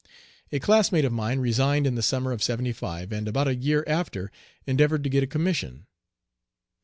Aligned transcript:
A 0.51 0.57
classmate 0.57 1.05
of 1.05 1.13
mine 1.13 1.37
resigned 1.37 1.85
in 1.85 1.93
the 1.93 2.01
summer 2.01 2.31
of 2.31 2.41
'75, 2.41 3.11
and 3.11 3.27
about 3.27 3.47
a 3.47 3.53
year 3.53 3.83
after 3.85 4.31
endeavored 4.65 5.03
to 5.03 5.11
get 5.11 5.21
a 5.21 5.27
commission. 5.27 5.85